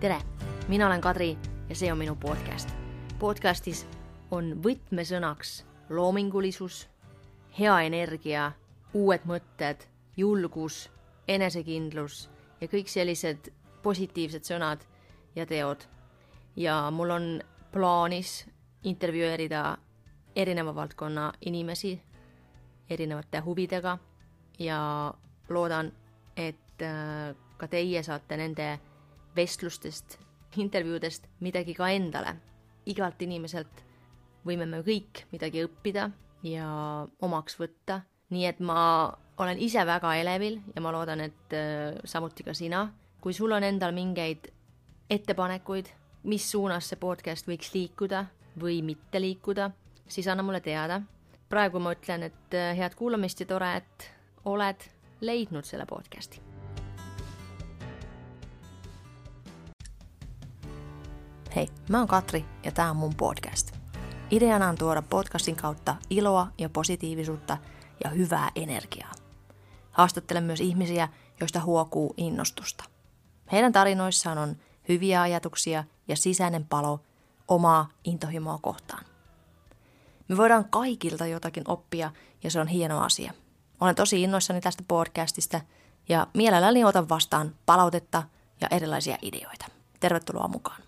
[0.00, 0.20] tere,
[0.68, 1.38] mina olen Kadri
[1.68, 2.70] ja see on minu podcast.
[3.18, 3.86] podcastis
[4.30, 6.84] on võtmesõnaks loomingulisus,
[7.58, 8.52] hea energia,
[8.94, 9.82] uued mõtted,
[10.16, 10.90] julgus,
[11.28, 12.28] enesekindlus
[12.60, 13.50] ja kõik sellised
[13.82, 14.86] positiivsed sõnad
[15.34, 15.82] ja teod.
[16.56, 17.42] ja mul on
[17.72, 18.46] plaanis
[18.82, 19.78] intervjueerida
[20.36, 22.00] erineva valdkonna inimesi
[22.90, 23.98] erinevate huvidega
[24.58, 25.14] ja
[25.48, 25.92] loodan,
[26.36, 28.78] et äh, ka teie saate nende
[29.38, 30.18] vestlustest,
[30.58, 32.36] intervjuudest midagi ka endale.
[32.88, 33.82] igalt inimeselt
[34.46, 36.08] võime me kõik midagi õppida
[36.46, 36.68] ja
[37.20, 38.00] omaks võtta,
[38.32, 38.78] nii et ma
[39.38, 42.88] olen ise väga elevil ja ma loodan, et äh, samuti ka sina.
[43.20, 44.48] kui sul on endal mingeid
[45.10, 45.88] ettepanekuid,
[46.30, 48.24] mis suunas see podcast võiks liikuda
[48.60, 49.70] või mitte liikuda,
[50.08, 51.02] siis anna mulle teada.
[51.48, 54.10] praegu ma ütlen, et äh, head kuulamist ja tore, et
[54.44, 54.88] oled
[55.20, 56.57] leidnud selle podcasti
[61.58, 63.72] Hei, mä oon Katri ja tää on mun podcast.
[64.30, 67.58] Ideana on tuoda podcastin kautta iloa ja positiivisuutta
[68.04, 69.12] ja hyvää energiaa.
[69.90, 71.08] Haastattelen myös ihmisiä,
[71.40, 72.84] joista huokuu innostusta.
[73.52, 74.56] Heidän tarinoissaan on
[74.88, 77.00] hyviä ajatuksia ja sisäinen palo
[77.48, 79.04] omaa intohimoa kohtaan.
[80.28, 82.10] Me voidaan kaikilta jotakin oppia
[82.44, 83.32] ja se on hieno asia.
[83.80, 85.60] Olen tosi innoissani tästä podcastista
[86.08, 88.22] ja mielelläni otan vastaan palautetta
[88.60, 89.66] ja erilaisia ideoita.
[90.00, 90.87] Tervetuloa mukaan.